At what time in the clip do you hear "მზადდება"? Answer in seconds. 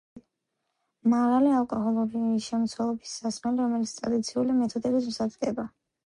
5.11-5.67